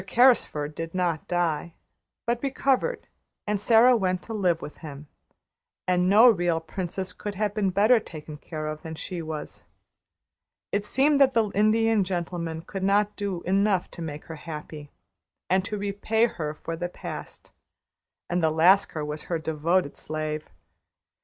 Carrisford 0.07 0.73
did 0.73 0.95
not 0.95 1.27
die, 1.27 1.75
but 2.25 2.41
recovered, 2.41 3.07
and 3.45 3.61
Sara 3.61 3.95
went 3.95 4.23
to 4.23 4.33
live 4.33 4.59
with 4.59 4.79
him; 4.79 5.07
and 5.87 6.09
no 6.09 6.27
real 6.27 6.59
princess 6.59 7.13
could 7.13 7.35
have 7.35 7.53
been 7.53 7.69
better 7.69 7.99
taken 7.99 8.37
care 8.37 8.65
of 8.65 8.81
than 8.81 8.95
she 8.95 9.21
was. 9.21 9.63
It 10.71 10.87
seemed 10.87 11.21
that 11.21 11.35
the 11.35 11.51
Indian 11.51 12.03
Gentleman 12.03 12.63
could 12.63 12.81
not 12.81 13.15
do 13.15 13.43
enough 13.43 13.91
to 13.91 14.01
make 14.01 14.23
her 14.25 14.37
happy, 14.37 14.89
and 15.51 15.63
to 15.65 15.77
repay 15.77 16.25
her 16.25 16.55
for 16.55 16.75
the 16.75 16.89
past; 16.89 17.51
and 18.27 18.41
the 18.43 18.49
Lascar 18.49 19.05
was 19.05 19.25
her 19.29 19.37
devoted 19.37 19.97
slave. 19.97 20.49